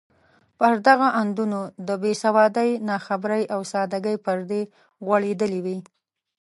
پر 0.57 0.73
دغو 0.87 1.07
اندونو 1.21 1.59
د 1.87 1.89
بې 2.01 2.13
سوادۍ، 2.23 2.69
ناخبرۍ 2.89 3.43
او 3.53 3.59
سادګۍ 3.71 4.15
پردې 4.25 4.61
غوړېدلې 5.05 5.59
وې. 5.65 5.77